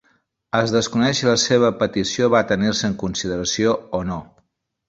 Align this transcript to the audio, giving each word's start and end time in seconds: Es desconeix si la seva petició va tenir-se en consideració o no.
Es 0.59 0.71
desconeix 0.75 1.19
si 1.19 1.27
la 1.27 1.35
seva 1.43 1.69
petició 1.83 2.31
va 2.37 2.43
tenir-se 2.55 2.91
en 2.93 2.99
consideració 3.07 3.79
o 4.01 4.05
no. 4.13 4.21